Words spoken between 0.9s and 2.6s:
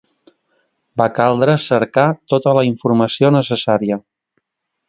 Va caldre cercar tota